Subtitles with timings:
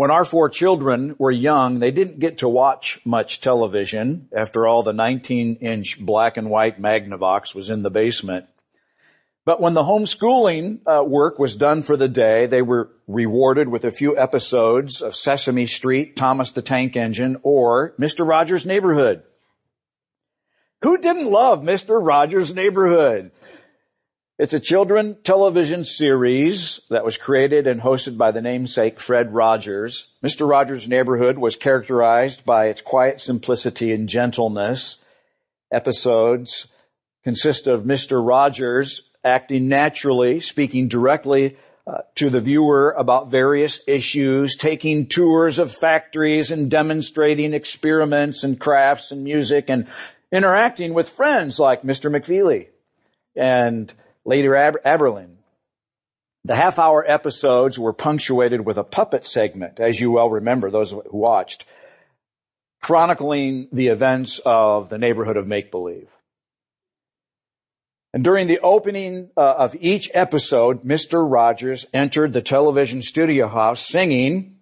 [0.00, 4.30] When our four children were young, they didn't get to watch much television.
[4.34, 8.46] After all, the 19 inch black and white Magnavox was in the basement.
[9.44, 13.84] But when the homeschooling uh, work was done for the day, they were rewarded with
[13.84, 18.26] a few episodes of Sesame Street, Thomas the Tank Engine, or Mr.
[18.26, 19.22] Rogers' Neighborhood.
[20.80, 21.98] Who didn't love Mr.
[22.02, 23.32] Rogers' Neighborhood?
[24.40, 30.06] It's a children television series that was created and hosted by the namesake Fred Rogers.
[30.24, 30.48] Mr.
[30.48, 35.04] Rogers' Neighborhood was characterized by its quiet simplicity and gentleness.
[35.70, 36.68] Episodes
[37.22, 38.26] consist of Mr.
[38.26, 45.70] Rogers acting naturally, speaking directly uh, to the viewer about various issues, taking tours of
[45.70, 49.86] factories and demonstrating experiments and crafts and music and
[50.32, 52.10] interacting with friends like Mr.
[52.10, 52.68] McFeely
[53.36, 53.92] and
[54.24, 55.36] Lady Aber- Aberlin.
[56.44, 60.90] The half hour episodes were punctuated with a puppet segment, as you well remember, those
[60.90, 61.66] who watched,
[62.80, 66.08] chronicling the events of the neighborhood of make believe.
[68.12, 71.24] And during the opening uh, of each episode, Mr.
[71.30, 74.56] Rogers entered the television studio house singing,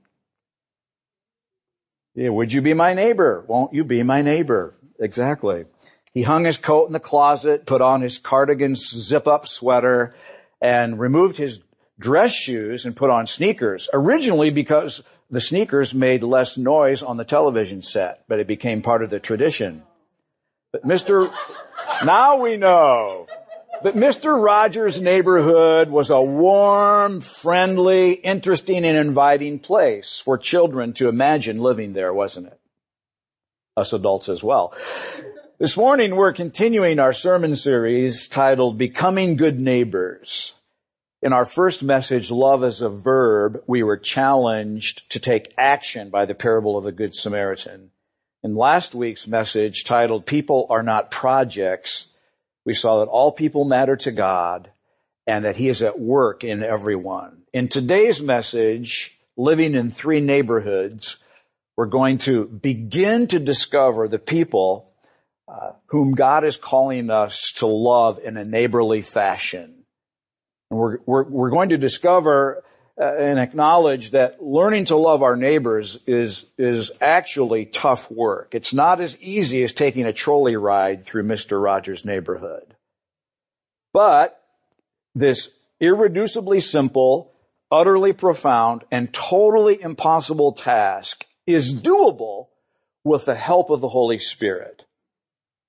[2.15, 3.45] yeah, would you be my neighbor?
[3.47, 4.75] Won't you be my neighbor?
[4.99, 5.65] Exactly.
[6.19, 10.17] He hung his coat in the closet, put on his cardigan zip up sweater,
[10.61, 11.63] and removed his
[11.97, 13.89] dress shoes and put on sneakers.
[13.93, 19.05] Originally because the sneakers made less noise on the television set, but it became part
[19.05, 19.85] of the tradition.
[20.73, 21.33] But Mr.
[22.05, 23.29] now we know.
[23.85, 24.45] But Mr.
[24.45, 31.93] Rogers' neighborhood was a warm, friendly, interesting, and inviting place for children to imagine living
[31.93, 32.59] there, wasn't it?
[33.77, 34.75] Us adults as well.
[35.61, 40.55] This morning we're continuing our sermon series titled Becoming Good Neighbors.
[41.21, 46.27] In our first message, Love as a Verb, we were challenged to take action by
[46.27, 47.91] the parable of the Good Samaritan.
[48.45, 52.07] In last week's message titled People Are Not Projects,
[52.65, 54.71] we saw that all people matter to God
[55.27, 57.43] and that He is at work in everyone.
[57.53, 61.17] In today's message, living in three neighborhoods,
[61.77, 64.88] we're going to begin to discover the people
[65.49, 69.85] uh, whom God is calling us to love in a neighborly fashion.
[70.71, 72.63] And we're, we're, we're going to discover
[73.01, 78.55] uh, and acknowledge that learning to love our neighbors is, is actually tough work.
[78.55, 81.63] It's not as easy as taking a trolley ride through Mr.
[81.63, 82.75] Rogers' neighborhood.
[83.93, 84.43] But
[85.15, 85.49] this
[85.81, 87.33] irreducibly simple,
[87.71, 92.49] utterly profound, and totally impossible task is doable
[93.05, 94.85] with the help of the Holy Spirit.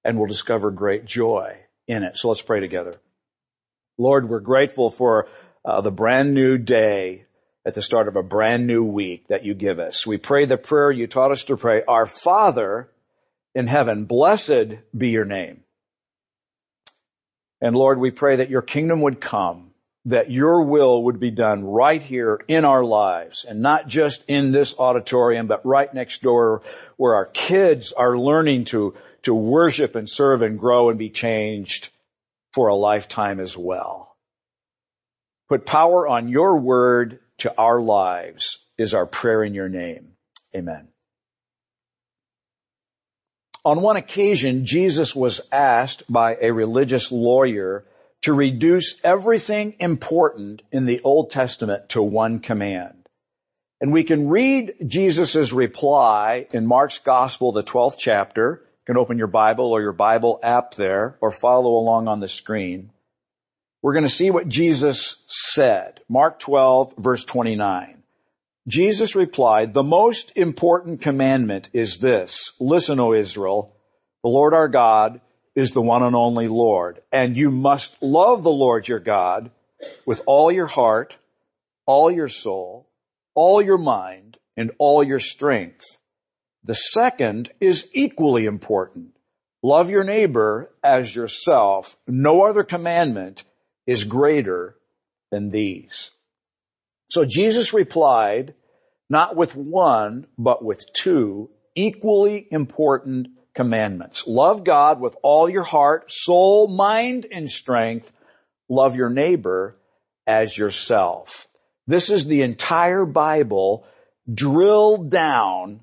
[0.10, 1.56] And we'll discover great joy
[1.88, 2.18] in it.
[2.18, 2.96] So let's pray together.
[4.00, 5.28] Lord, we're grateful for
[5.64, 7.26] uh, the brand new day
[7.64, 10.08] at the start of a brand new week that you give us.
[10.08, 12.90] We pray the prayer you taught us to pray, Our Father
[13.54, 15.62] in heaven, blessed be your name.
[17.62, 19.74] And Lord, we pray that your kingdom would come,
[20.06, 24.52] that your will would be done right here in our lives and not just in
[24.52, 26.64] this auditorium, but right next door
[26.98, 31.90] where our kids are learning to, to worship and serve and grow and be changed
[32.54, 34.16] for a lifetime as well.
[35.48, 40.14] Put power on your word to our lives is our prayer in your name.
[40.56, 40.88] Amen.
[43.66, 47.84] On one occasion, Jesus was asked by a religious lawyer
[48.22, 53.08] to reduce everything important in the Old Testament to one command.
[53.82, 58.62] And we can read Jesus' reply in Mark's Gospel, the 12th chapter.
[58.90, 62.92] Can open your Bible or your Bible app there or follow along on the screen
[63.82, 66.02] we're going to see what Jesus said.
[66.10, 68.04] Mark 12 verse 29.
[68.68, 72.52] Jesus replied, the most important commandment is this.
[72.60, 73.74] Listen, O Israel,
[74.22, 75.22] the Lord our God
[75.56, 79.50] is the one and only Lord, and you must love the Lord your God
[80.06, 81.16] with all your heart,
[81.86, 82.88] all your soul,
[83.34, 85.99] all your mind, and all your strength.
[86.70, 89.16] The second is equally important.
[89.64, 91.98] Love your neighbor as yourself.
[92.06, 93.44] No other commandment
[93.88, 94.76] is greater
[95.32, 96.12] than these.
[97.10, 98.54] So Jesus replied,
[99.10, 104.28] not with one, but with two equally important commandments.
[104.28, 108.14] Love God with all your heart, soul, mind, and strength.
[108.70, 109.76] Love your neighbor
[110.28, 111.48] as yourself.
[111.88, 113.88] This is the entire Bible
[114.32, 115.80] drilled down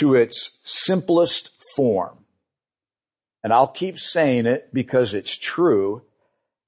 [0.00, 2.16] to its simplest form.
[3.42, 6.02] And I'll keep saying it because it's true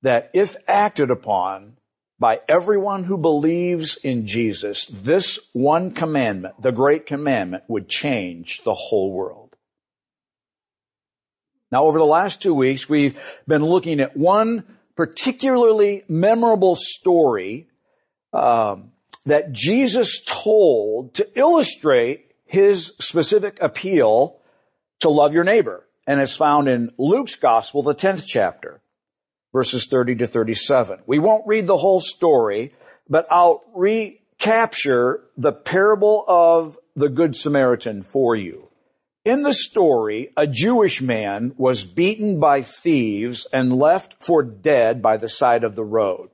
[0.03, 1.77] that if acted upon,
[2.19, 8.75] by everyone who believes in Jesus, this one commandment, the great commandment, would change the
[8.75, 9.57] whole world.
[11.71, 13.19] Now over the last two weeks, we've
[13.49, 14.65] been looking at one
[14.95, 17.67] particularly memorable story
[18.33, 18.93] um,
[19.25, 24.37] that Jesus told to illustrate his specific appeal
[25.01, 25.89] to love your neighbor.
[26.07, 28.83] And it's found in Luke's gospel, the 10th chapter,
[29.55, 31.01] verses 30 to 37.
[31.07, 32.75] We won't read the whole story,
[33.09, 38.69] but I'll recapture the parable of the Good Samaritan for you.
[39.25, 45.17] In the story, a Jewish man was beaten by thieves and left for dead by
[45.17, 46.29] the side of the road.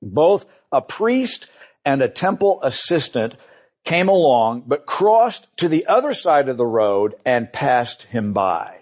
[0.00, 1.50] Both a priest
[1.84, 3.34] and a temple assistant
[3.84, 8.78] came along, but crossed to the other side of the road and passed him by.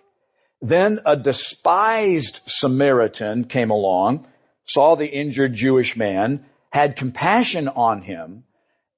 [0.60, 4.26] Then a despised Samaritan came along,
[4.66, 8.44] saw the injured Jewish man, had compassion on him,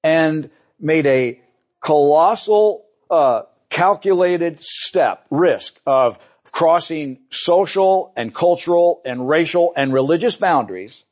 [0.03, 1.39] and made a
[1.79, 6.19] colossal, uh, calculated step, risk of
[6.51, 11.05] crossing social and cultural and racial and religious boundaries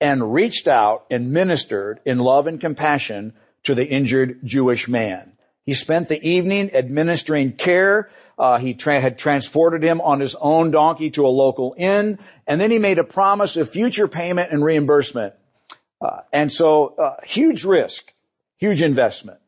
[0.00, 3.32] and reached out and ministered in love and compassion
[3.64, 5.32] to the injured Jewish man.
[5.64, 8.10] He spent the evening administering care.
[8.38, 12.60] Uh, he tra- had transported him on his own donkey to a local inn, and
[12.60, 15.34] then he made a promise of future payment and reimbursement.
[16.00, 18.12] Uh, and so, uh, huge risk,
[18.58, 19.38] huge investment.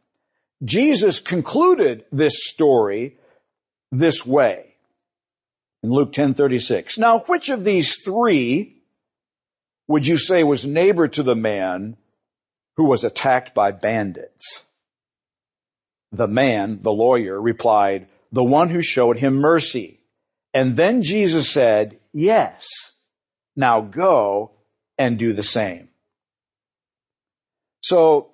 [0.63, 3.19] Jesus concluded this story
[3.91, 4.75] this way
[5.83, 6.97] in Luke 10:36.
[6.97, 8.77] Now, which of these three
[9.89, 11.97] would you say was neighbor to the man
[12.77, 14.63] who was attacked by bandits?
[16.13, 20.01] The man, the lawyer, replied, the one who showed him mercy.
[20.53, 22.67] And then Jesus said, yes,
[23.57, 24.53] now go
[24.99, 25.89] and do the same.
[27.81, 28.31] So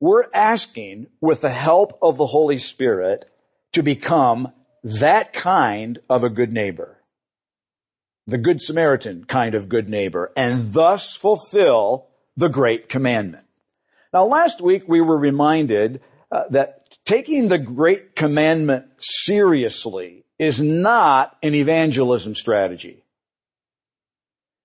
[0.00, 3.24] we're asking with the help of the Holy Spirit
[3.72, 4.52] to become
[4.82, 7.00] that kind of a good neighbor
[8.30, 12.06] the Good Samaritan kind of good neighbor, and thus fulfill
[12.36, 13.44] the great commandment.
[14.12, 16.00] Now last week we were reminded
[16.32, 23.04] uh, that taking the great commandment seriously is not an evangelism strategy.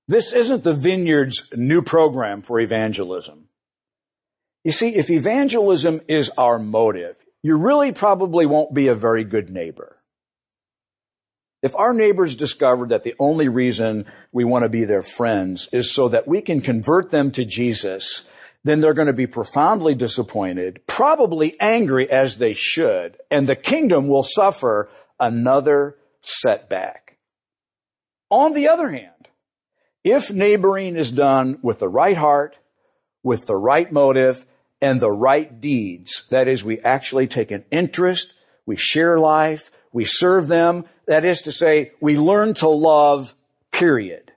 [0.07, 3.47] This isn't the vineyard's new program for evangelism.
[4.63, 9.49] You see, if evangelism is our motive, you really probably won't be a very good
[9.49, 9.97] neighbor.
[11.61, 15.91] If our neighbors discover that the only reason we want to be their friends is
[15.91, 18.29] so that we can convert them to Jesus,
[18.65, 24.07] then they're going to be profoundly disappointed, probably angry as they should, and the kingdom
[24.07, 24.89] will suffer
[25.19, 27.17] another setback.
[28.31, 29.11] On the other hand,
[30.03, 32.57] if neighboring is done with the right heart,
[33.21, 34.43] with the right motive,
[34.81, 38.33] and the right deeds, that is, we actually take an interest,
[38.65, 40.85] we share life, we serve them.
[41.05, 43.35] That is to say, we learn to love,
[43.71, 44.31] period.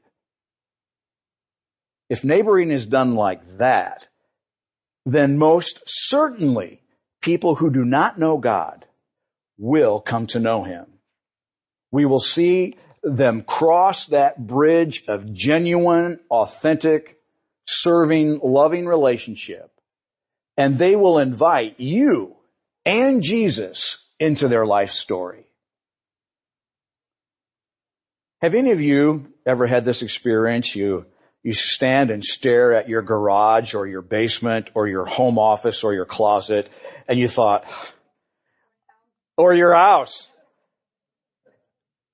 [2.11, 4.07] If neighboring is done like that,
[5.13, 6.83] then most certainly
[7.23, 8.85] people who do not know God
[9.57, 10.87] will come to know Him.
[11.91, 17.19] We will see them cross that bridge of genuine, authentic,
[17.67, 19.71] serving, loving relationship.
[20.57, 22.37] And they will invite you
[22.85, 25.47] and Jesus into their life story.
[28.43, 30.77] Have any of you ever had this experience?
[30.77, 31.07] You,
[31.43, 35.95] you stand and stare at your garage or your basement or your home office or
[35.95, 36.71] your closet
[37.07, 37.65] and you thought,
[39.37, 40.29] or your house.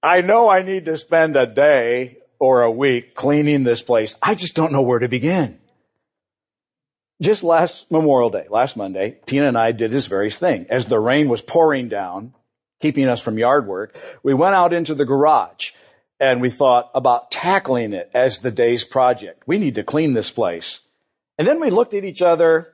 [0.03, 4.15] I know I need to spend a day or a week cleaning this place.
[4.23, 5.59] I just don't know where to begin.
[7.23, 10.67] Just last Memorial Day, last Monday, Tina and I did this very thing.
[10.69, 12.35] As the rain was pouring down,
[12.81, 15.71] keeping us from yard work, we went out into the garage
[16.21, 19.43] and we thought about tackling it as the day's project.
[19.47, 20.81] We need to clean this place.
[21.39, 22.73] And then we looked at each other,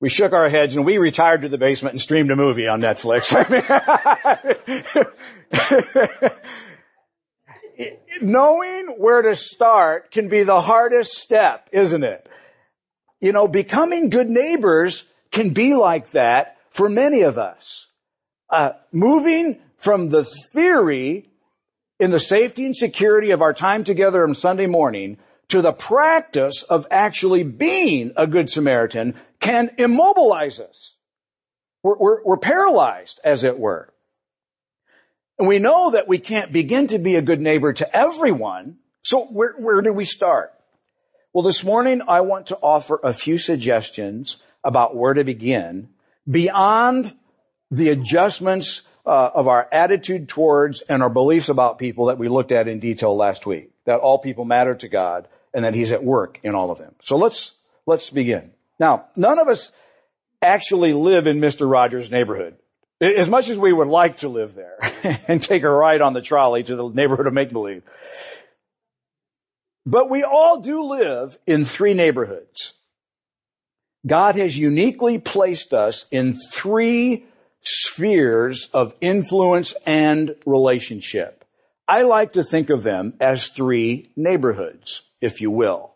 [0.00, 2.80] we shook our heads and we retired to the basement and streamed a movie on
[2.80, 3.32] Netflix.
[8.20, 12.28] Knowing where to start can be the hardest step, isn't it?
[13.20, 17.86] You know, becoming good neighbors can be like that for many of us.
[18.48, 21.28] Uh, moving from the theory
[21.98, 26.62] in the safety and security of our time together on Sunday morning to the practice
[26.64, 30.96] of actually being a good Samaritan can immobilize us.
[31.82, 33.92] We're, we're, we're, paralyzed, as it were.
[35.38, 38.78] And we know that we can't begin to be a good neighbor to everyone.
[39.02, 40.52] So where, where do we start?
[41.32, 45.90] Well, this morning I want to offer a few suggestions about where to begin
[46.28, 47.14] beyond
[47.70, 52.50] the adjustments Uh, of our attitude towards and our beliefs about people that we looked
[52.50, 53.70] at in detail last week.
[53.84, 56.92] That all people matter to God and that He's at work in all of them.
[57.04, 57.54] So let's,
[57.86, 58.50] let's begin.
[58.80, 59.70] Now, none of us
[60.42, 61.70] actually live in Mr.
[61.70, 62.56] Rogers' neighborhood.
[63.00, 64.76] As much as we would like to live there
[65.28, 67.84] and take a ride on the trolley to the neighborhood of make believe.
[69.86, 72.74] But we all do live in three neighborhoods.
[74.04, 77.26] God has uniquely placed us in three
[77.66, 81.44] spheres of influence and relationship.
[81.88, 85.94] I like to think of them as three neighborhoods, if you will.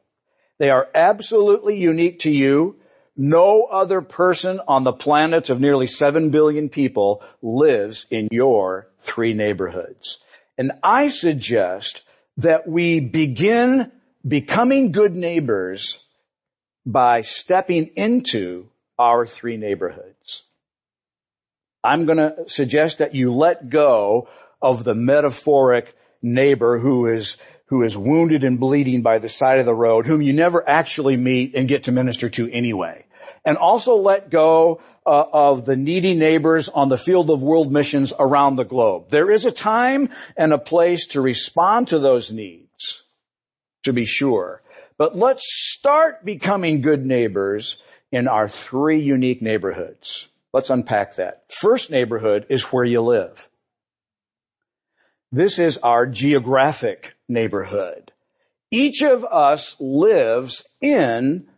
[0.58, 2.76] They are absolutely unique to you.
[3.16, 9.34] No other person on the planet of nearly 7 billion people lives in your three
[9.34, 10.18] neighborhoods.
[10.58, 12.02] And I suggest
[12.36, 13.90] that we begin
[14.26, 16.04] becoming good neighbors
[16.84, 20.42] by stepping into our three neighborhoods.
[21.82, 24.28] I'm going to suggest that you let go
[24.60, 29.66] of the metaphoric neighbor who is who is wounded and bleeding by the side of
[29.66, 33.06] the road, whom you never actually meet and get to minister to anyway.
[33.44, 38.12] And also let go uh, of the needy neighbors on the field of world missions
[38.18, 39.10] around the globe.
[39.10, 43.04] There is a time and a place to respond to those needs,
[43.84, 44.62] to be sure.
[44.98, 50.28] But let's start becoming good neighbors in our three unique neighborhoods.
[50.52, 51.44] Let's unpack that.
[51.48, 53.48] First neighborhood is where you live.
[55.32, 58.12] This is our geographic neighborhood.
[58.72, 61.48] Each of us lives in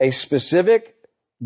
[0.00, 0.94] a specific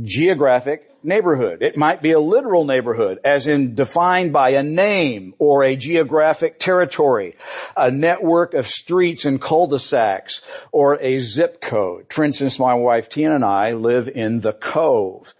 [0.03, 1.63] geographic neighborhood.
[1.63, 6.59] It might be a literal neighborhood, as in defined by a name or a geographic
[6.59, 7.37] territory,
[7.77, 12.13] a network of streets and cul-de-sacs, or a zip code.
[12.13, 15.35] For instance, my wife Tina and I live in the Cove.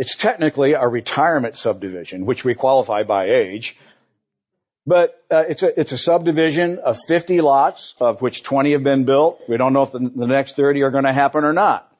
[0.00, 3.76] It's technically a retirement subdivision, which we qualify by age.
[4.86, 9.04] But uh, it's a it's a subdivision of 50 lots, of which 20 have been
[9.04, 9.42] built.
[9.46, 11.94] We don't know if the, the next 30 are going to happen or not.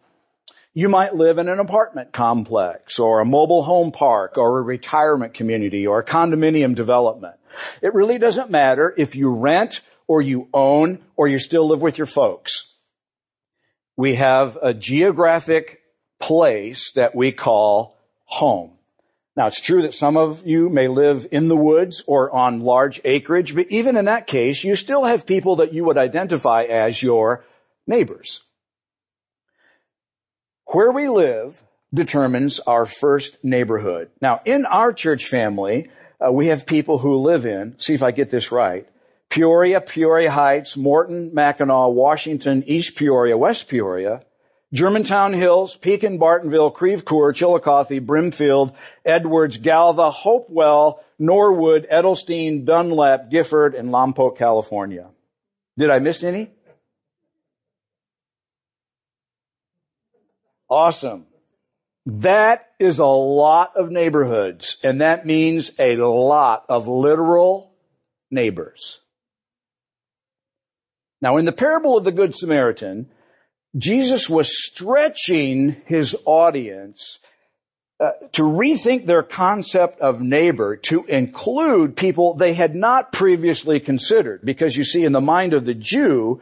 [0.72, 5.34] You might live in an apartment complex or a mobile home park or a retirement
[5.34, 7.34] community or a condominium development.
[7.82, 11.98] It really doesn't matter if you rent or you own or you still live with
[11.98, 12.78] your folks.
[13.98, 15.79] We have a geographic
[16.20, 18.72] place that we call home.
[19.36, 23.00] Now it's true that some of you may live in the woods or on large
[23.04, 27.02] acreage, but even in that case, you still have people that you would identify as
[27.02, 27.44] your
[27.86, 28.42] neighbors.
[30.66, 31.62] Where we live
[31.92, 34.10] determines our first neighborhood.
[34.20, 35.90] Now, in our church family,
[36.24, 38.86] uh, we have people who live in, see if I get this right,
[39.30, 44.22] Peoria, Peoria Heights, Morton, Mackinaw, Washington, East Peoria, West Peoria,
[44.72, 48.72] Germantown Hills, Pekin, Bartonville, Creve Coeur, Chillicothe, Brimfield,
[49.04, 55.08] Edwards, Galva, Hopewell, Norwood, Edelstein, Dunlap, Gifford, and Lompoc, California.
[55.76, 56.50] Did I miss any?
[60.68, 61.26] Awesome.
[62.06, 67.74] That is a lot of neighborhoods, and that means a lot of literal
[68.30, 69.00] neighbors.
[71.20, 73.10] Now in the parable of the Good Samaritan,
[73.76, 77.20] Jesus was stretching his audience
[78.00, 84.40] uh, to rethink their concept of neighbor to include people they had not previously considered.
[84.42, 86.40] Because you see, in the mind of the Jew,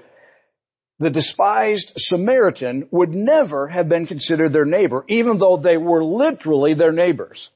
[0.99, 6.75] the despised Samaritan would never have been considered their neighbor, even though they were literally
[6.75, 7.51] their neighbors.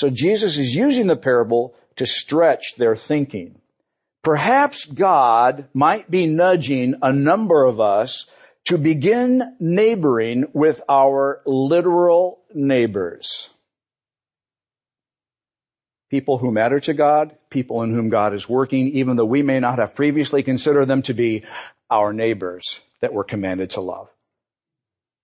[0.00, 3.60] So Jesus is using the parable to stretch their thinking.
[4.22, 8.26] Perhaps God might be nudging a number of us
[8.66, 13.50] to begin neighboring with our literal neighbors.
[16.10, 19.60] People who matter to God, people in whom God is working, even though we may
[19.60, 21.44] not have previously considered them to be
[21.90, 24.08] our neighbors that we're commanded to love.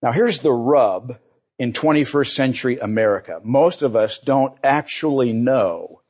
[0.02, 1.18] Now here's the rub
[1.58, 3.40] in 21st century America.
[3.44, 6.00] Most of us don't actually know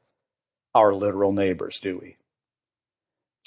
[0.75, 2.17] our literal neighbors, do we?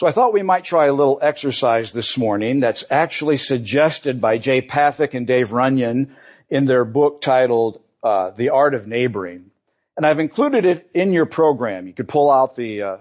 [0.03, 4.37] So I thought we might try a little exercise this morning that's actually suggested by
[4.37, 6.13] Jay Pathak and Dave Runyon
[6.49, 9.51] in their book titled uh, The Art of Neighboring.
[9.95, 11.87] And I've included it in your program.
[11.87, 12.97] You could pull out the, uh,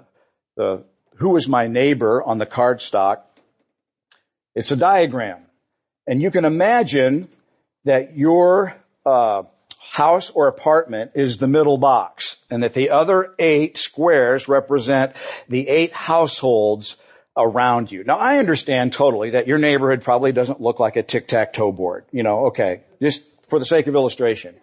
[0.56, 0.84] the
[1.16, 3.22] Who is My Neighbor on the cardstock
[4.54, 5.40] it's a diagram.
[6.06, 7.26] And you can imagine
[7.84, 9.42] that your uh,
[9.92, 15.14] house or apartment is the middle box and that the other eight squares represent
[15.50, 16.96] the eight households
[17.36, 18.02] around you.
[18.02, 22.06] Now I understand totally that your neighborhood probably doesn't look like a tic-tac-toe board.
[22.10, 24.54] You know, okay, just for the sake of illustration.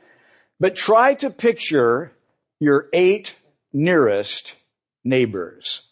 [0.60, 2.12] But try to picture
[2.60, 3.36] your eight
[3.72, 4.56] nearest
[5.04, 5.84] neighbors.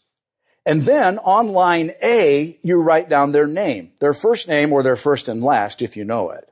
[0.65, 4.95] And then on line A, you write down their name, their first name or their
[4.95, 6.49] first and last if you know it.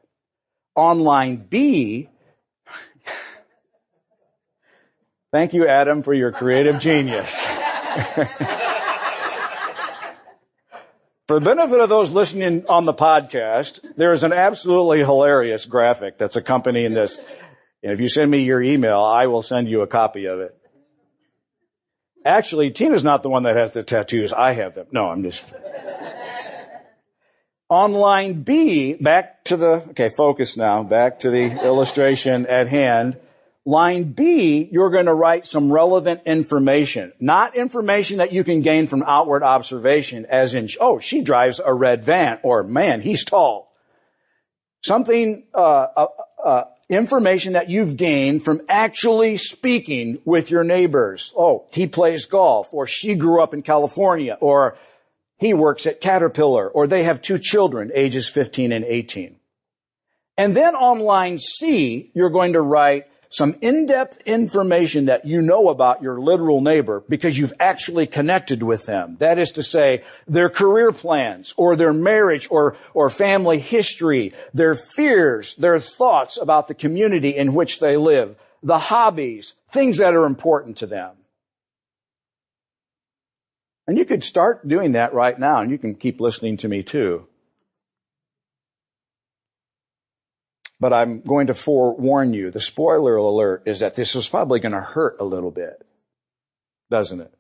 [0.76, 2.10] On line B,
[5.32, 7.46] thank you Adam for your creative genius.
[11.28, 16.20] For the benefit of those listening on the podcast, there is an absolutely hilarious graphic
[16.20, 17.18] that's accompanying this.
[17.82, 20.56] And if you send me your email, I will send you a copy of it.
[22.24, 24.34] Actually, Tina's not the one that has the tattoos.
[24.34, 24.86] I have them.
[24.92, 25.44] No, I'm just.
[27.72, 33.18] On line B, back to the, okay, focus now, back to the illustration at hand.
[33.68, 37.12] Line B, you're going to write some relevant information.
[37.20, 41.74] Not information that you can gain from outward observation as in, oh, she drives a
[41.74, 43.74] red van, or man, he's tall.
[44.84, 46.08] Something, uh, uh,
[46.46, 51.34] uh, information that you've gained from actually speaking with your neighbors.
[51.36, 54.78] Oh, he plays golf, or she grew up in California, or
[55.40, 59.38] he works at Caterpillar, or they have two children, ages 15 and 18.
[60.38, 65.68] And then on line C, you're going to write some in-depth information that you know
[65.68, 69.18] about your literal neighbor because you've actually connected with them.
[69.20, 74.74] That is to say, their career plans or their marriage or, or family history, their
[74.74, 80.26] fears, their thoughts about the community in which they live, the hobbies, things that are
[80.26, 81.12] important to them.
[83.86, 86.84] And you could start doing that right now and you can keep listening to me
[86.84, 87.28] too.
[90.86, 94.74] But I'm going to forewarn you, the spoiler alert is that this is probably going
[94.74, 95.84] to hurt a little bit.
[96.92, 97.34] Doesn't it?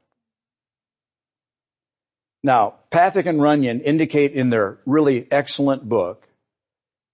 [2.41, 6.27] Now, Pathak and Runyon indicate in their really excellent book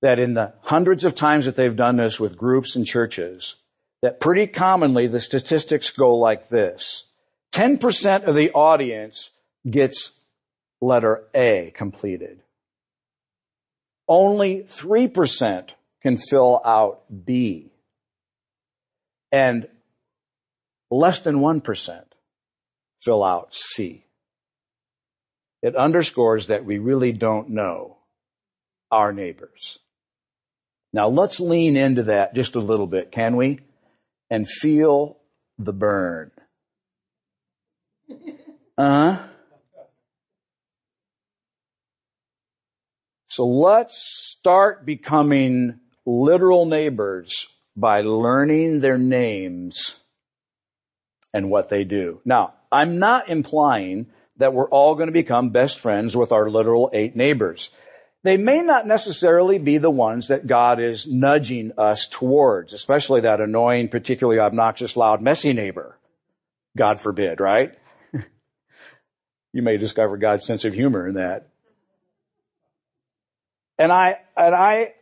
[0.02, 3.56] that in the hundreds of times that they've done this with groups and churches,
[4.02, 7.12] that pretty commonly the statistics go like this.
[7.52, 9.32] 10% of the audience
[9.70, 10.14] gets
[10.80, 12.42] letter A completed.
[14.08, 17.72] Only 3% can fill out B.
[19.32, 19.68] And
[20.90, 22.02] less than 1%
[23.04, 24.06] fill out C.
[25.62, 27.98] It underscores that we really don't know
[28.92, 29.80] our neighbors.
[30.94, 33.60] Now let's lean into that just a little bit, can we?
[34.30, 35.18] And feel
[35.58, 36.32] the burn.
[38.78, 39.28] Uh huh.
[43.28, 43.98] So let's
[44.38, 49.98] start becoming literal neighbors by learning their names
[51.34, 52.22] and what they do.
[52.26, 56.90] Now, I'm not implying that we're all going to become best friends with our literal
[56.94, 57.70] eight neighbors.
[58.24, 63.42] They may not necessarily be the ones that God is nudging us towards, especially that
[63.42, 65.98] annoying, particularly obnoxious, loud, messy neighbor.
[66.78, 67.74] God forbid, right?
[69.54, 71.50] you may discover God's sense of humor in that.
[73.80, 74.94] And I, and I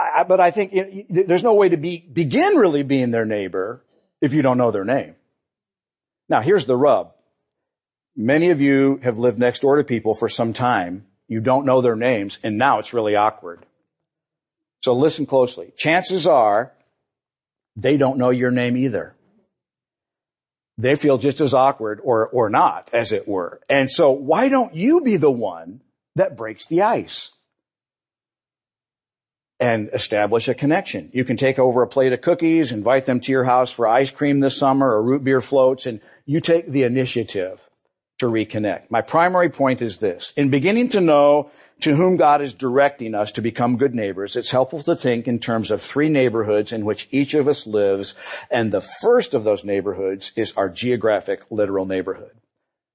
[0.00, 0.72] I, but I think
[1.08, 3.84] there's no way to be, begin really being their neighbor
[4.20, 5.14] if you don't know their name.
[6.28, 7.12] Now here's the rub.
[8.16, 11.06] Many of you have lived next door to people for some time.
[11.28, 13.64] You don't know their names and now it's really awkward.
[14.82, 15.72] So listen closely.
[15.76, 16.72] Chances are
[17.76, 19.14] they don't know your name either.
[20.78, 23.60] They feel just as awkward or, or not, as it were.
[23.68, 25.82] And so why don't you be the one
[26.16, 27.32] that breaks the ice?
[29.60, 31.10] And establish a connection.
[31.12, 34.10] You can take over a plate of cookies, invite them to your house for ice
[34.10, 37.68] cream this summer or root beer floats, and you take the initiative
[38.18, 38.90] to reconnect.
[38.90, 40.32] My primary point is this.
[40.36, 44.50] In beginning to know to whom God is directing us to become good neighbors, it's
[44.50, 48.14] helpful to think in terms of three neighborhoods in which each of us lives,
[48.50, 52.32] and the first of those neighborhoods is our geographic literal neighborhood.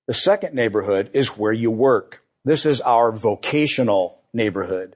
[0.07, 2.21] The second neighborhood is where you work.
[2.43, 4.95] This is our vocational neighborhood.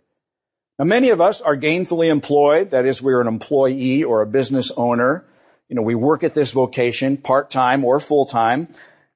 [0.79, 2.71] Now many of us are gainfully employed.
[2.71, 5.25] That is, we're an employee or a business owner.
[5.67, 8.69] You know, we work at this vocation part-time or full-time.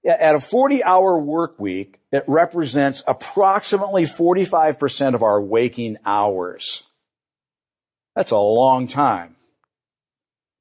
[0.05, 6.83] At a 40 hour work week, it represents approximately 45% of our waking hours.
[8.13, 9.37] That's a long time.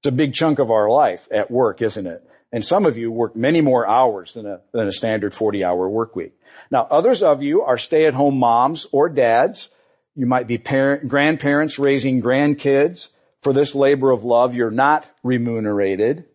[0.01, 2.25] It's a big chunk of our life at work, isn't it?
[2.53, 5.89] And some of you work many more hours than a, than a standard 40 hour
[5.89, 6.33] work week.
[6.71, 9.69] Now, others of you are stay at home moms or dads
[10.15, 13.09] you might be parent, grandparents raising grandkids.
[13.41, 16.27] For this labor of love, you're not remunerated.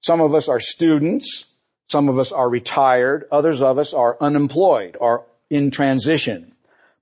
[0.00, 1.46] Some of us are students.
[1.88, 3.26] Some of us are retired.
[3.30, 6.52] Others of us are unemployed or in transition.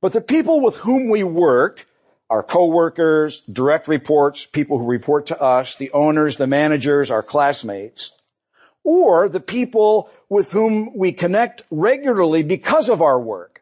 [0.01, 1.87] But the people with whom we work,
[2.29, 8.11] our coworkers, direct reports, people who report to us, the owners, the managers, our classmates,
[8.85, 13.56] or the people with whom we connect regularly because of our work.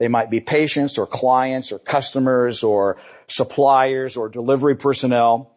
[0.00, 2.96] They might be patients or clients or customers or
[3.28, 5.52] suppliers or delivery personnel.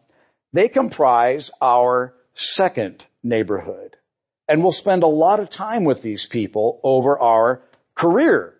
[0.52, 3.96] They comprise our second neighborhood.
[4.46, 7.62] And we'll spend a lot of time with these people over our
[7.94, 8.54] career.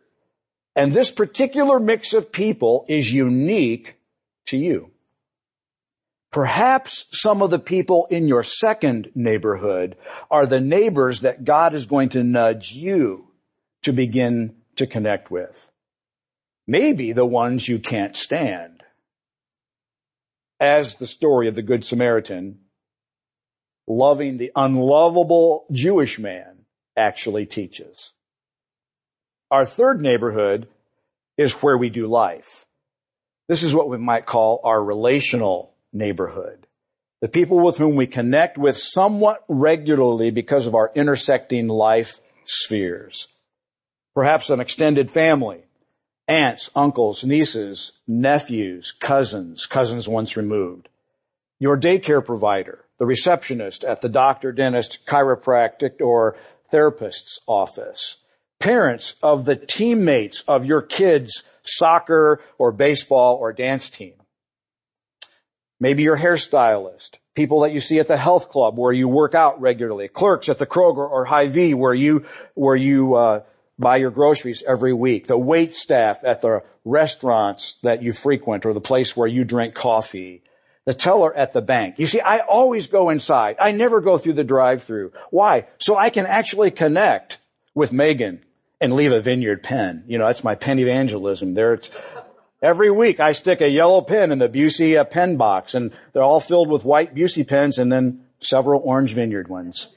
[0.75, 3.97] And this particular mix of people is unique
[4.47, 4.90] to you.
[6.33, 9.97] Perhaps some of the people in your second neighborhood
[10.31, 13.29] are the neighbors that God is going to nudge you
[13.83, 15.70] to begin to connect with.
[16.66, 18.83] Maybe the ones you can't stand.
[20.61, 22.61] As the story of the Good Samaritan
[23.87, 26.64] loving the unlovable Jewish man
[26.96, 28.12] actually teaches.
[29.50, 30.68] Our third neighborhood
[31.37, 32.64] is where we do life.
[33.48, 36.66] This is what we might call our relational neighborhood.
[37.20, 43.29] The people with whom we connect with somewhat regularly because of our intersecting life spheres.
[44.14, 45.64] Perhaps an extended family,
[46.28, 50.88] aunts, uncles, nieces, nephews, cousins, cousins once removed.
[51.58, 56.37] Your daycare provider, the receptionist at the doctor, dentist, chiropractic, or
[56.70, 58.18] therapist's office.
[58.58, 64.14] Parents of the teammates of your kids' soccer or baseball or dance team.
[65.80, 69.60] Maybe your hairstylist, people that you see at the health club where you work out
[69.60, 73.40] regularly, clerks at the Kroger or Hy-Vee where you, where you, uh,
[73.78, 78.72] buy your groceries every week, the wait staff at the restaurants that you frequent or
[78.72, 80.42] the place where you drink coffee,
[80.84, 81.98] the teller at the bank.
[81.98, 83.56] You see, I always go inside.
[83.58, 85.12] I never go through the drive-through.
[85.30, 85.66] Why?
[85.78, 87.38] So I can actually connect
[87.74, 88.44] with Megan
[88.80, 90.04] and leave a vineyard pen.
[90.06, 91.54] You know, that's my pen evangelism.
[91.54, 91.90] There, it's,
[92.62, 96.22] every week I stick a yellow pen in the Busey uh, pen box, and they're
[96.22, 99.88] all filled with white Busey pens, and then several orange vineyard ones.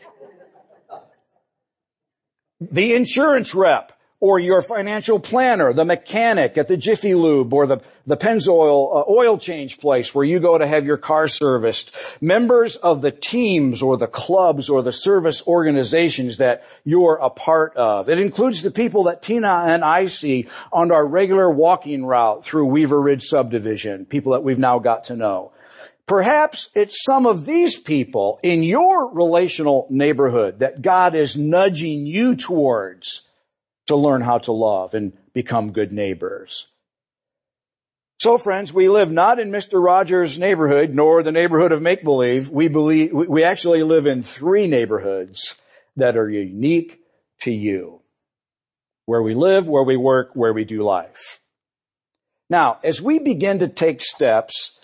[2.59, 7.81] The insurance rep or your financial planner, the mechanic at the Jiffy Lube or the,
[8.07, 12.75] the Pennzoil uh, oil change place where you go to have your car serviced, members
[12.77, 18.09] of the teams or the clubs or the service organizations that you're a part of.
[18.09, 22.65] It includes the people that Tina and I see on our regular walking route through
[22.65, 25.51] Weaver Ridge subdivision, people that we've now got to know.
[26.07, 32.35] Perhaps it's some of these people in your relational neighborhood that God is nudging you
[32.35, 33.27] towards
[33.87, 36.67] to learn how to love and become good neighbors.
[38.19, 39.83] So friends, we live not in Mr.
[39.83, 42.49] Rogers' neighborhood, nor the neighborhood of make-believe.
[42.49, 45.59] We believe, we actually live in three neighborhoods
[45.97, 46.99] that are unique
[47.41, 48.01] to you.
[49.05, 51.41] Where we live, where we work, where we do life.
[52.49, 54.76] Now, as we begin to take steps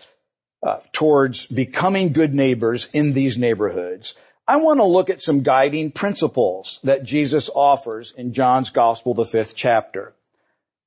[0.65, 4.15] uh, towards becoming good neighbors in these neighborhoods,
[4.47, 9.25] I want to look at some guiding principles that Jesus offers in John's Gospel, the
[9.25, 10.13] fifth chapter.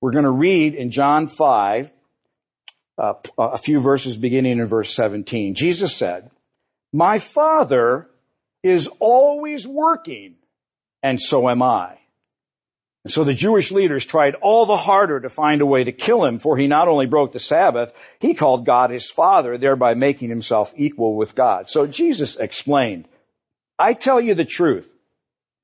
[0.00, 1.90] We're going to read in John 5,
[2.98, 5.54] uh, a few verses beginning in verse 17.
[5.54, 6.30] Jesus said,
[6.92, 8.08] My Father
[8.62, 10.34] is always working,
[11.02, 11.98] and so am I.
[13.06, 16.24] And so the Jewish leaders tried all the harder to find a way to kill
[16.24, 20.28] him, for he not only broke the Sabbath, he called God his Father, thereby making
[20.28, 21.70] himself equal with God.
[21.70, 23.06] So Jesus explained,
[23.78, 24.92] I tell you the truth.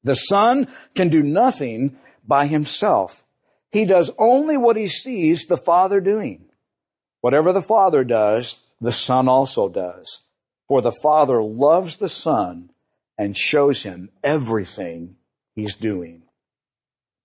[0.05, 3.25] The son can do nothing by himself.
[3.73, 6.45] He does only what he sees the father doing.
[7.23, 10.21] Whatever the father does, the son also does.
[10.69, 12.71] For the father loves the son
[13.19, 15.17] and shows him everything
[15.57, 16.23] he's doing.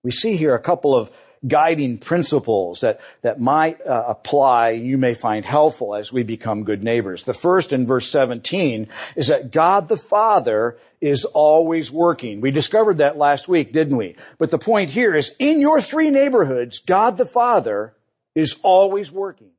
[0.07, 1.11] We see here a couple of
[1.45, 6.81] guiding principles that, that might uh, apply, you may find helpful as we become good
[6.81, 7.23] neighbors.
[7.23, 12.39] The first in verse 17 is that God the Father is always working.
[12.39, 14.15] We discovered that last week, didn't we?
[14.37, 17.93] But the point here is in your three neighborhoods, God the Father
[18.33, 19.49] is always working.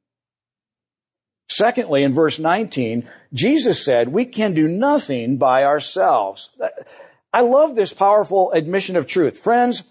[1.51, 6.49] Secondly, in verse 19, Jesus said, we can do nothing by ourselves.
[7.35, 9.37] I love this powerful admission of truth.
[9.39, 9.85] Friends,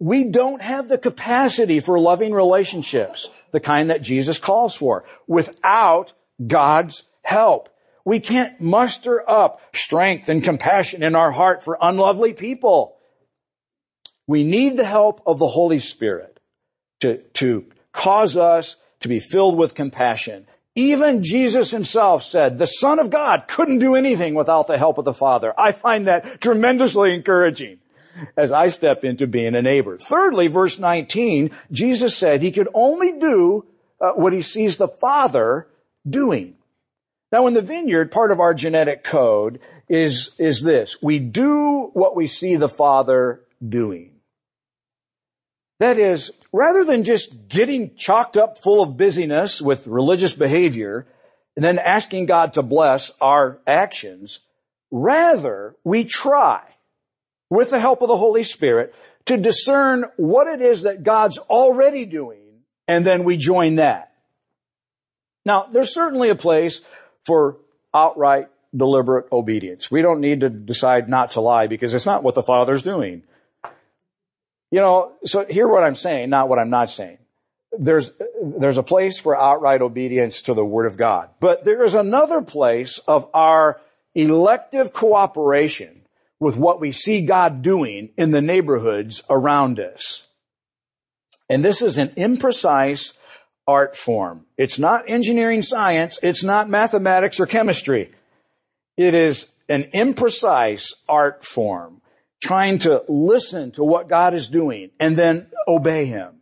[0.00, 6.14] we don't have the capacity for loving relationships, the kind that Jesus calls for, without
[6.44, 7.68] God's help.
[8.04, 12.96] We can't muster up strength and compassion in our heart for unlovely people.
[14.26, 16.40] We need the help of the Holy Spirit
[17.00, 20.46] to, to cause us to be filled with compassion.
[20.74, 25.04] Even Jesus himself said the Son of God couldn't do anything without the help of
[25.04, 25.52] the Father.
[25.58, 27.80] I find that tremendously encouraging.
[28.36, 29.98] As I step into being a neighbor.
[29.98, 33.64] Thirdly, verse 19, Jesus said he could only do
[34.00, 35.66] uh, what he sees the Father
[36.08, 36.54] doing.
[37.32, 41.00] Now in the vineyard, part of our genetic code is, is this.
[41.02, 44.12] We do what we see the Father doing.
[45.78, 51.06] That is, rather than just getting chalked up full of busyness with religious behavior
[51.56, 54.40] and then asking God to bless our actions,
[54.90, 56.62] rather we try
[57.50, 58.94] with the help of the Holy Spirit
[59.26, 62.38] to discern what it is that God's already doing
[62.88, 64.12] and then we join that.
[65.44, 66.82] Now, there's certainly a place
[67.24, 67.58] for
[67.94, 69.90] outright deliberate obedience.
[69.90, 73.22] We don't need to decide not to lie because it's not what the Father's doing.
[74.70, 77.18] You know, so hear what I'm saying, not what I'm not saying.
[77.78, 81.30] There's, there's a place for outright obedience to the Word of God.
[81.40, 83.80] But there is another place of our
[84.14, 85.99] elective cooperation
[86.40, 90.26] with what we see God doing in the neighborhoods around us.
[91.48, 93.12] And this is an imprecise
[93.66, 94.46] art form.
[94.56, 96.18] It's not engineering science.
[96.22, 98.12] It's not mathematics or chemistry.
[98.96, 102.00] It is an imprecise art form
[102.42, 106.40] trying to listen to what God is doing and then obey Him.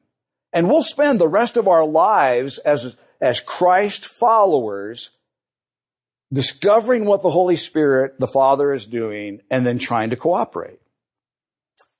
[0.52, 5.10] And we'll spend the rest of our lives as, as Christ followers
[6.32, 10.80] discovering what the Holy Spirit, the Father is doing and then trying to cooperate.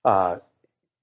[0.04, 0.36] Uh,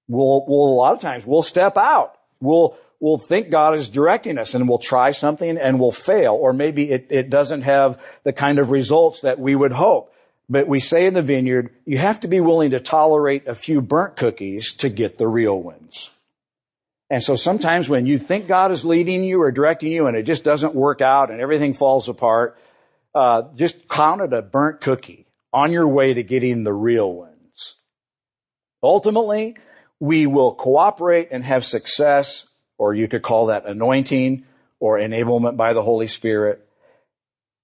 [0.08, 2.16] we'll, we'll, a lot of times we'll step out.
[2.40, 6.52] We'll, we'll think God is directing us and we'll try something and we'll fail or
[6.52, 10.12] maybe it, it doesn't have the kind of results that we would hope.
[10.48, 13.80] But we say in the vineyard, you have to be willing to tolerate a few
[13.80, 16.10] burnt cookies to get the real ones.
[17.10, 20.22] And so sometimes when you think God is leading you or directing you and it
[20.22, 22.58] just doesn't work out and everything falls apart,
[23.16, 27.76] uh, just count it a burnt cookie on your way to getting the real ones.
[28.82, 29.56] Ultimately,
[29.98, 34.44] we will cooperate and have success, or you could call that anointing
[34.80, 36.68] or enablement by the Holy Spirit,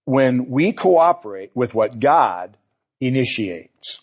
[0.06, 2.56] when we cooperate with what God
[2.98, 4.00] initiates.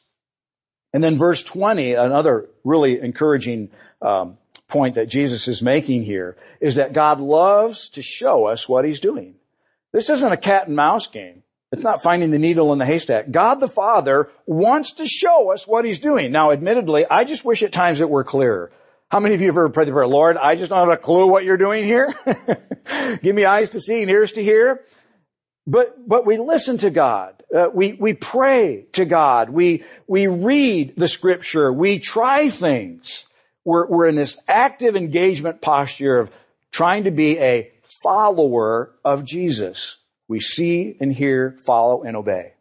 [0.93, 3.71] And then verse 20, another really encouraging
[4.03, 8.85] um, point that Jesus is making here is that God loves to show us what
[8.85, 9.38] he's doing.
[9.93, 11.43] This isn't a cat and mouse game.
[11.71, 13.30] It's not finding the needle in the haystack.
[13.30, 16.32] God the Father wants to show us what he's doing.
[16.32, 18.71] Now admittedly, I just wish at times it were clearer.
[19.12, 21.02] How many of you have ever prayed the prayer, Lord, I just don't have a
[21.02, 22.13] clue what you're doing here?
[23.21, 24.82] Give me eyes to see and ears to hear.
[25.65, 27.43] But, but we listen to God.
[27.56, 29.52] Uh, we, we pray to God.
[29.52, 31.71] We, we read the scripture.
[31.71, 33.25] We try things.
[33.65, 36.32] We're, we're in this active engagement posture of
[36.71, 37.71] trying to be a
[38.03, 39.97] follower of Jesus.
[40.27, 42.53] We see and hear, follow and obey.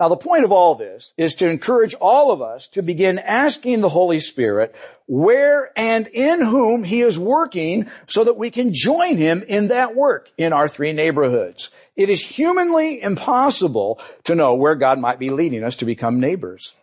[0.00, 3.80] Now the point of all this is to encourage all of us to begin asking
[3.80, 4.74] the Holy Spirit
[5.06, 9.96] where and in whom He is working so that we can join Him in that
[9.96, 11.70] work in our three neighborhoods.
[11.96, 16.74] It is humanly impossible to know where God might be leading us to become neighbors.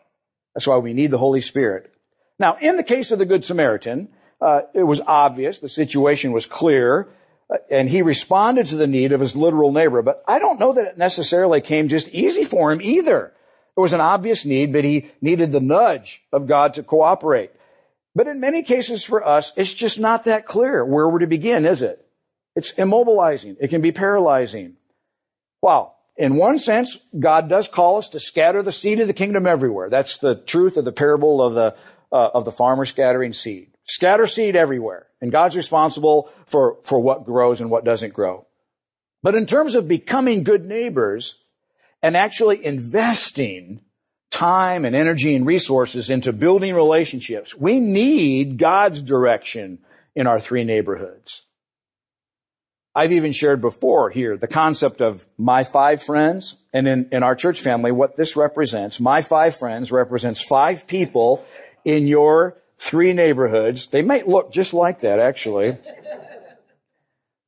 [0.53, 1.93] That's why we need the Holy Spirit.
[2.37, 4.09] Now, in the case of the Good Samaritan,
[4.41, 7.07] uh, it was obvious, the situation was clear,
[7.49, 10.01] uh, and he responded to the need of his literal neighbor.
[10.01, 13.33] But I don't know that it necessarily came just easy for him either.
[13.77, 17.51] It was an obvious need, but he needed the nudge of God to cooperate.
[18.15, 21.65] But in many cases for us, it's just not that clear where we're to begin,
[21.65, 22.05] is it?
[22.55, 23.57] It's immobilizing.
[23.59, 24.77] It can be paralyzing.
[25.61, 29.45] Well, in one sense, God does call us to scatter the seed of the kingdom
[29.45, 29.89] everywhere.
[29.89, 31.75] That's the truth of the parable of the,
[32.15, 33.74] uh, of the farmer scattering seed.
[33.85, 35.07] Scatter seed everywhere.
[35.21, 38.45] And God's responsible for, for what grows and what doesn't grow.
[39.23, 41.41] But in terms of becoming good neighbors
[42.03, 43.81] and actually investing
[44.29, 49.79] time and energy and resources into building relationships, we need God's direction
[50.15, 51.43] in our three neighborhoods.
[52.93, 57.35] I've even shared before here the concept of my five friends and in, in our
[57.35, 58.99] church family, what this represents.
[58.99, 61.43] My five friends represents five people
[61.83, 63.87] in your three neighborhoods.
[63.87, 65.77] They might look just like that actually.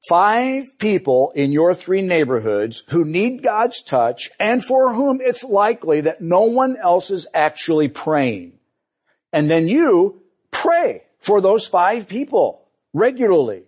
[0.08, 6.02] Five people in your three neighborhoods who need God's touch and for whom it's likely
[6.02, 8.54] that no one else is actually praying.
[9.34, 12.62] And then you pray for those five people
[12.94, 13.64] regularly.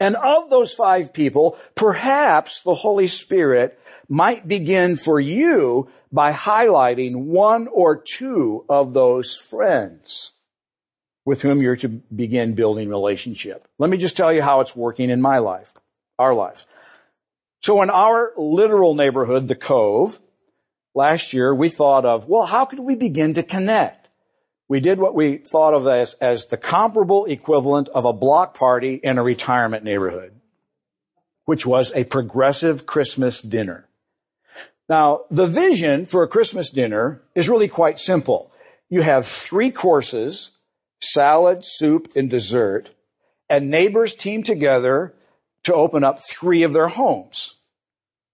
[0.00, 7.26] And of those five people, perhaps the Holy Spirit might begin for you by highlighting
[7.26, 10.32] one or two of those friends
[11.28, 13.68] with whom you're to begin building relationship.
[13.78, 15.74] Let me just tell you how it's working in my life,
[16.18, 16.64] our lives.
[17.60, 20.18] So in our literal neighborhood, the Cove,
[20.94, 24.08] last year, we thought of, well, how could we begin to connect?
[24.68, 28.94] We did what we thought of as, as the comparable equivalent of a block party
[28.94, 30.32] in a retirement neighborhood,
[31.44, 33.86] which was a progressive Christmas dinner.
[34.88, 38.50] Now, the vision for a Christmas dinner is really quite simple.
[38.88, 40.52] You have three courses,
[41.00, 42.90] salad, soup, and dessert,
[43.48, 45.14] and neighbors team together
[45.64, 47.56] to open up three of their homes.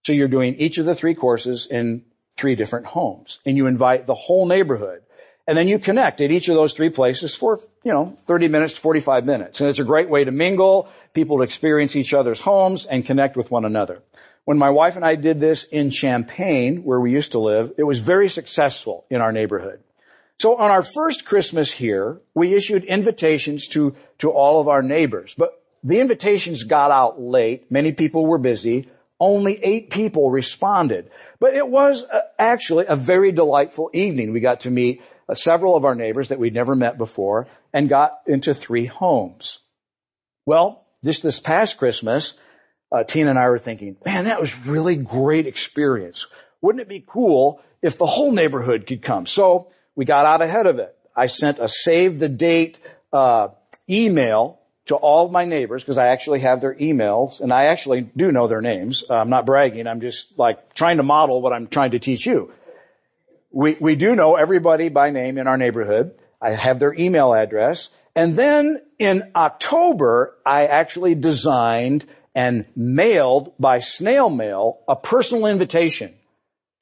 [0.05, 2.05] So you're doing each of the three courses in
[2.37, 5.03] three different homes and you invite the whole neighborhood.
[5.47, 8.75] And then you connect at each of those three places for, you know, 30 minutes
[8.75, 9.61] to 45 minutes.
[9.61, 13.37] And it's a great way to mingle, people to experience each other's homes and connect
[13.37, 14.03] with one another.
[14.47, 17.85] When my wife and I did this in Champaign, where we used to live, it
[17.85, 19.81] was very successful in our neighborhood.
[20.41, 25.35] So on our first Christmas here, we issued invitations to, to all of our neighbors,
[25.37, 27.71] but the invitations got out late.
[27.71, 28.89] Many people were busy.
[29.21, 31.11] Only eight people responded.
[31.39, 34.33] But it was uh, actually a very delightful evening.
[34.33, 37.89] We got to meet uh, several of our neighbors that we'd never met before and
[37.89, 39.61] got into three homes.
[40.47, 42.39] Well, just this past Christmas,
[42.91, 46.27] uh, Tina and I were thinking, man, that was really great experience.
[46.61, 49.27] Wouldn't it be cool if the whole neighborhood could come?
[49.27, 50.97] So we got out ahead of it.
[51.17, 52.79] I sent a save the date
[53.13, 53.49] uh,
[53.89, 58.03] email to all of my neighbors because I actually have their emails and I actually
[58.17, 59.05] do know their names.
[59.09, 59.87] Uh, I'm not bragging.
[59.87, 62.53] I'm just like trying to model what I'm trying to teach you.
[63.51, 66.15] We, we do know everybody by name in our neighborhood.
[66.43, 67.89] I have their email address.
[68.17, 72.05] And then in October, I actually designed
[72.35, 76.15] and mailed by snail mail a personal invitation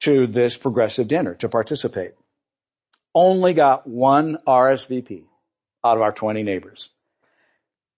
[0.01, 2.13] to this progressive dinner to participate.
[3.15, 5.23] Only got one RSVP
[5.83, 6.89] out of our 20 neighbors.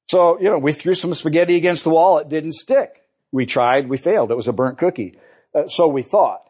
[0.10, 2.20] So, you know, we threw some spaghetti against the wall.
[2.20, 3.02] It didn't stick.
[3.32, 3.90] We tried.
[3.90, 4.32] We failed.
[4.32, 5.18] It was a burnt cookie.
[5.54, 6.44] Uh, so we thought.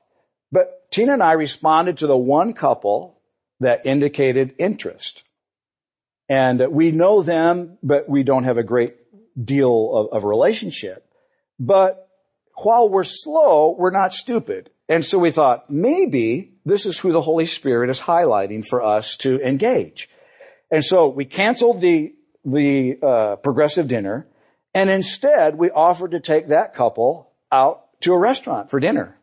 [0.51, 3.19] But Tina and I responded to the one couple
[3.60, 5.23] that indicated interest.
[6.28, 8.95] And we know them, but we don't have a great
[9.41, 11.08] deal of, of relationship.
[11.60, 12.10] But
[12.56, 14.69] while we're slow, we're not stupid.
[14.88, 19.17] And so we thought, maybe this is who the Holy Spirit is highlighting for us
[19.17, 20.10] to engage.
[20.71, 22.13] And so we canceled the
[22.48, 24.28] the uh, progressive dinner,
[24.74, 29.17] and instead we offered to take that couple out to a restaurant for dinner,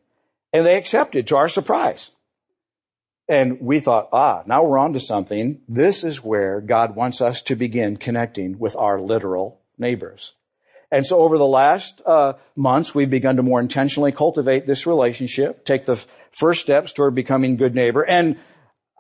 [0.53, 2.11] and they accepted to our surprise.
[3.29, 5.61] And we thought, ah, now we're on to something.
[5.69, 10.35] This is where God wants us to begin connecting with our literal neighbors.
[10.93, 15.65] And so over the last uh, months, we've begun to more intentionally cultivate this relationship,
[15.65, 18.03] take the f- first steps toward becoming good neighbor.
[18.03, 18.39] And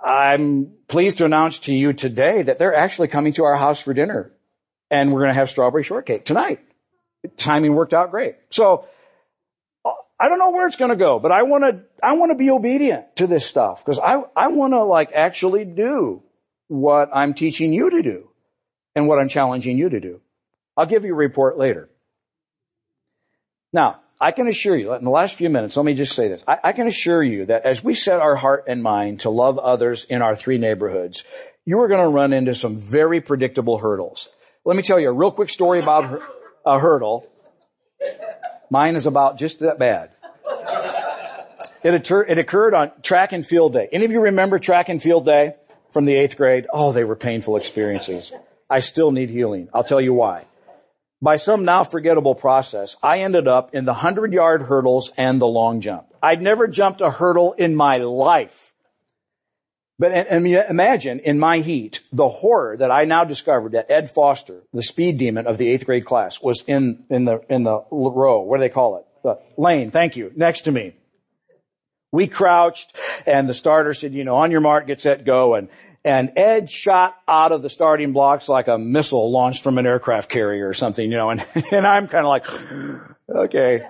[0.02, 3.92] I'm pleased to announce to you today that they're actually coming to our house for
[3.92, 4.32] dinner
[4.90, 6.60] and we're going to have strawberry shortcake tonight.
[7.36, 8.36] Timing worked out great.
[8.48, 8.86] So
[9.84, 12.36] I don't know where it's going to go, but I want to, I want to
[12.36, 16.22] be obedient to this stuff because I, I want to like actually do
[16.68, 18.30] what I'm teaching you to do
[18.94, 20.21] and what I'm challenging you to do.
[20.76, 21.88] I'll give you a report later.
[23.72, 26.42] Now, I can assure you, in the last few minutes, let me just say this.
[26.46, 29.58] I, I, can assure you that as we set our heart and mind to love
[29.58, 31.24] others in our three neighborhoods,
[31.64, 34.28] you are going to run into some very predictable hurdles.
[34.64, 36.22] Let me tell you a real quick story about
[36.64, 37.26] a hurdle.
[38.70, 40.10] Mine is about just that bad.
[41.82, 43.88] It, occur- it occurred on track and field day.
[43.90, 45.56] Any of you remember track and field day
[45.92, 46.68] from the eighth grade?
[46.72, 48.32] Oh, they were painful experiences.
[48.70, 49.68] I still need healing.
[49.74, 50.44] I'll tell you why
[51.22, 55.46] by some now forgettable process, I ended up in the 100 yard hurdles and the
[55.46, 56.06] long jump.
[56.20, 58.74] I'd never jumped a hurdle in my life.
[60.00, 64.64] But and, imagine in my heat, the horror that I now discovered that Ed Foster,
[64.72, 68.40] the speed demon of the eighth grade class, was in, in the, in the row.
[68.40, 69.04] What do they call it?
[69.22, 69.92] The lane.
[69.92, 70.32] Thank you.
[70.34, 70.96] Next to me.
[72.10, 75.54] We crouched and the starter said, you know, on your mark, get set, go.
[75.54, 75.68] And,
[76.04, 80.28] and Ed shot out of the starting blocks like a missile launched from an aircraft
[80.28, 82.46] carrier or something, you know, and, and I'm kind of like,
[83.30, 83.86] okay.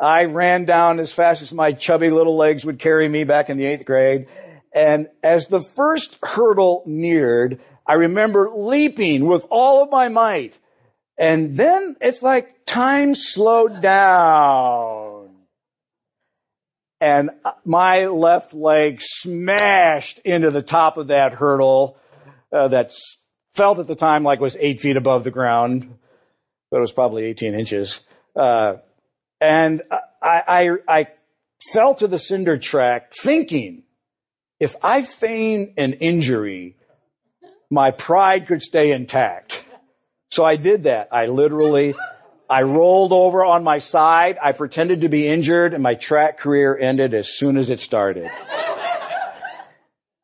[0.00, 3.58] I ran down as fast as my chubby little legs would carry me back in
[3.58, 4.26] the eighth grade.
[4.74, 10.56] And as the first hurdle neared, I remember leaping with all of my might.
[11.18, 14.99] And then it's like time slowed down
[17.00, 17.30] and
[17.64, 21.96] my left leg smashed into the top of that hurdle
[22.52, 22.92] uh, that
[23.54, 25.94] felt at the time like was eight feet above the ground,
[26.70, 28.00] but it was probably 18 inches.
[28.36, 28.74] Uh,
[29.40, 29.82] and
[30.22, 31.06] I, I, I
[31.72, 33.84] fell to the cinder track thinking,
[34.58, 36.76] if I feign an injury,
[37.70, 39.64] my pride could stay intact.
[40.30, 41.08] So I did that.
[41.12, 41.94] I literally
[42.50, 44.36] I rolled over on my side.
[44.42, 48.28] I pretended to be injured and my track career ended as soon as it started.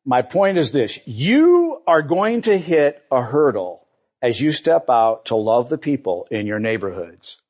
[0.05, 0.99] my point is this.
[1.05, 3.87] You are going to hit a hurdle
[4.21, 7.41] as you step out to love the people in your neighborhoods.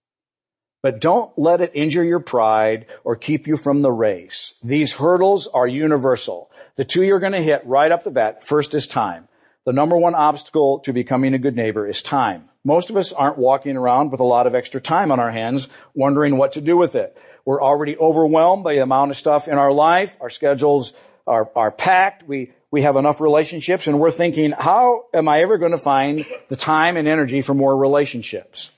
[0.84, 4.54] But don't let it injure your pride or keep you from the race.
[4.64, 6.52] These hurdles are universal.
[6.76, 9.28] The two you're going to hit right up the bat, first is time.
[9.66, 12.50] The number one obstacle to becoming a good neighbor is time.
[12.68, 15.70] Most of us aren't walking around with a lot of extra time on our hands,
[15.94, 17.18] wondering what to do with it.
[17.46, 20.18] We're already overwhelmed by the amount of stuff in our life.
[20.20, 20.92] Our schedules
[21.26, 22.28] are, are packed.
[22.28, 26.26] We, we have enough relationships and we're thinking, how am I ever going to find
[26.50, 28.70] the time and energy for more relationships?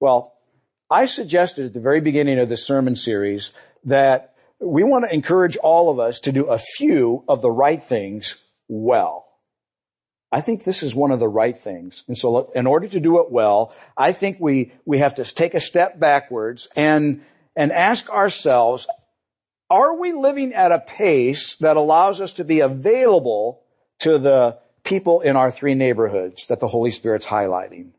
[0.00, 0.32] Well,
[0.90, 3.52] I suggested at the very beginning of this sermon series
[3.84, 7.80] that we want to encourage all of us to do a few of the right
[7.80, 9.23] things well.
[10.34, 12.02] I think this is one of the right things.
[12.08, 15.54] And so in order to do it well, I think we, we have to take
[15.54, 17.22] a step backwards and,
[17.54, 18.88] and ask ourselves,
[19.70, 23.62] are we living at a pace that allows us to be available
[24.00, 27.90] to the people in our three neighborhoods that the Holy Spirit's highlighting?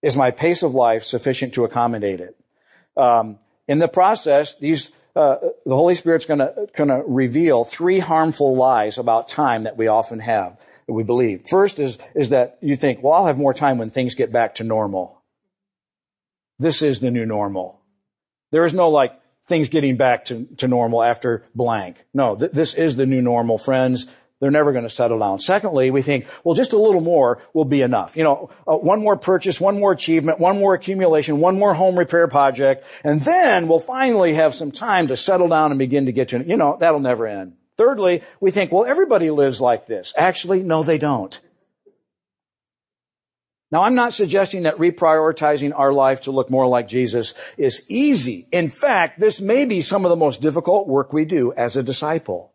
[0.00, 2.34] Is my pace of life sufficient to accommodate it?
[2.96, 8.96] Um, in the process, these uh, the Holy Spirit's going to reveal three harmful lies
[8.96, 10.56] about time that we often have
[10.88, 11.46] we believe.
[11.48, 14.56] First is is that you think, well, I'll have more time when things get back
[14.56, 15.22] to normal.
[16.58, 17.80] This is the new normal.
[18.50, 19.12] There is no like
[19.46, 21.96] things getting back to, to normal after blank.
[22.14, 24.06] No, th- this is the new normal, friends.
[24.40, 25.38] They're never going to settle down.
[25.38, 28.16] Secondly, we think, well, just a little more will be enough.
[28.16, 31.98] You know, uh, one more purchase, one more achievement, one more accumulation, one more home
[31.98, 36.12] repair project, and then we'll finally have some time to settle down and begin to
[36.12, 37.54] get to, you know, that'll never end.
[37.78, 40.14] Thirdly, we think, well, everybody lives like this.
[40.16, 41.38] Actually, no, they don't.
[43.70, 48.46] Now, I'm not suggesting that reprioritizing our life to look more like Jesus is easy.
[48.52, 51.82] In fact, this may be some of the most difficult work we do as a
[51.82, 52.52] disciple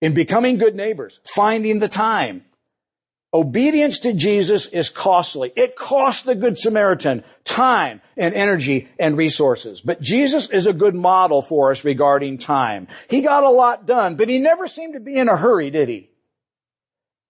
[0.00, 2.44] in becoming good neighbors, finding the time.
[3.34, 5.52] Obedience to Jesus is costly.
[5.56, 9.80] It costs the Good Samaritan time and energy and resources.
[9.80, 12.88] But Jesus is a good model for us regarding time.
[13.08, 15.88] He got a lot done, but he never seemed to be in a hurry, did
[15.88, 16.10] he?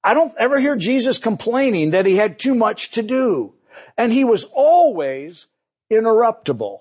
[0.02, 3.54] I don't ever hear Jesus complaining that he had too much to do.
[3.96, 5.46] And he was always
[5.90, 6.80] interruptible.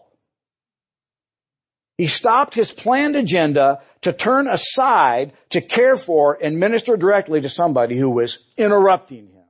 [2.01, 7.47] He stopped his planned agenda to turn aside to care for and minister directly to
[7.47, 9.45] somebody who was interrupting him.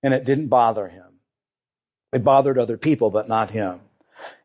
[0.00, 1.18] And it didn't bother him.
[2.12, 3.80] It bothered other people, but not him.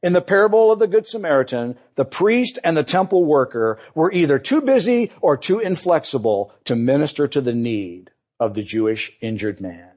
[0.01, 4.39] In the parable of the Good Samaritan, the priest and the temple worker were either
[4.39, 8.09] too busy or too inflexible to minister to the need
[8.39, 9.91] of the Jewish injured man.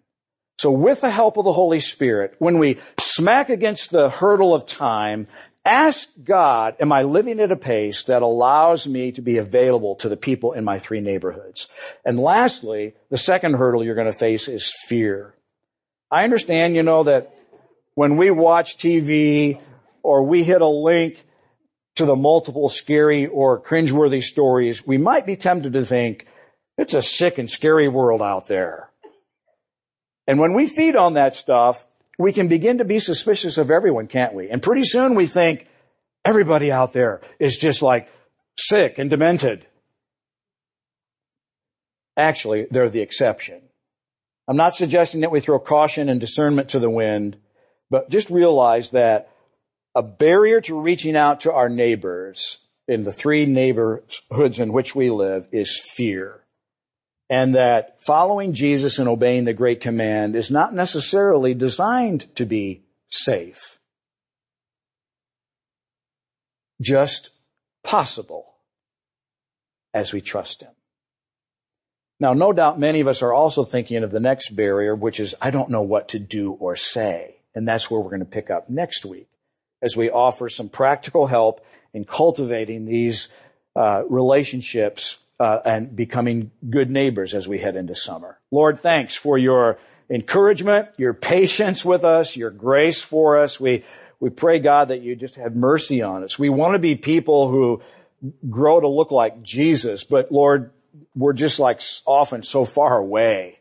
[0.59, 4.66] So with the help of the Holy Spirit, when we smack against the hurdle of
[4.66, 5.28] time
[5.65, 10.09] Ask God, am I living at a pace that allows me to be available to
[10.09, 11.69] the people in my three neighborhoods?
[12.05, 15.35] And lastly, the second hurdle you're going to face is fear.
[16.11, 17.33] I understand, you know, that
[17.95, 19.61] when we watch TV
[20.03, 21.25] or we hit a link
[21.95, 26.27] to the multiple scary or cringeworthy stories, we might be tempted to think
[26.77, 28.91] it's a sick and scary world out there.
[30.27, 31.87] And when we feed on that stuff,
[32.19, 34.51] we can begin to be suspicious of everyone, can't we?
[34.51, 35.67] And pretty soon we think
[36.25, 38.09] everybody out there is just like
[38.59, 39.67] sick and demented.
[42.17, 43.63] Actually, they're the exception.
[44.49, 47.37] I'm not suggesting that we throw caution and discernment to the wind,
[47.91, 49.31] but just realize that
[49.95, 52.59] a barrier to reaching out to our neighbors
[52.89, 56.41] in the three neighborhoods in which we live is fear
[57.33, 62.83] and that following Jesus and obeying the great command is not necessarily designed to be
[63.09, 63.78] safe.
[66.78, 67.30] Just
[67.83, 68.53] possible
[69.95, 70.72] as we trust Him.
[72.20, 75.35] Now, no doubt many of us are also thinking of the next barrier, which is,
[75.41, 77.37] I don't know what to do or say.
[77.55, 79.30] And that's where we're going to pick up next week
[79.80, 81.64] as we offer some practical help
[81.95, 83.28] in cultivating these
[83.74, 88.38] uh, relationships uh, and becoming good neighbors as we head into summer.
[88.53, 89.76] Lord, thanks for your
[90.09, 93.59] encouragement, your patience with us, your grace for us.
[93.59, 93.84] We
[94.20, 96.38] we pray, God, that you just have mercy on us.
[96.38, 97.82] We want to be people who
[98.49, 100.70] grow to look like Jesus, but Lord,
[101.16, 103.59] we're just like often so far away.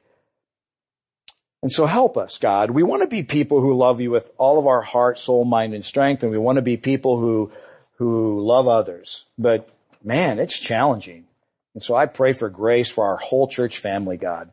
[1.63, 2.69] And so help us, God.
[2.69, 5.73] We want to be people who love you with all of our heart, soul, mind,
[5.73, 7.51] and strength, and we want to be people who,
[7.97, 9.25] who love others.
[9.39, 9.67] But
[10.03, 11.25] man, it's challenging.
[11.73, 14.51] And so I pray for grace for our whole church family, God.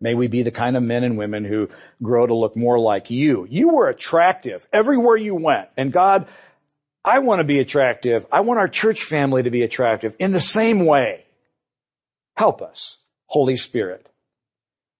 [0.00, 1.68] May we be the kind of men and women who
[2.02, 3.46] grow to look more like you.
[3.50, 5.68] You were attractive everywhere you went.
[5.76, 6.28] And God,
[7.04, 8.24] I want to be attractive.
[8.30, 11.24] I want our church family to be attractive in the same way.
[12.36, 14.08] Help us, Holy Spirit.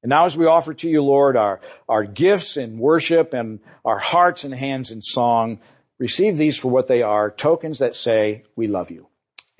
[0.03, 3.99] And now as we offer to you, Lord, our, our gifts in worship and our
[3.99, 5.61] hearts and hands in song,
[5.99, 9.09] receive these for what they are, tokens that say we love you.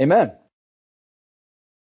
[0.01, 0.33] Amen.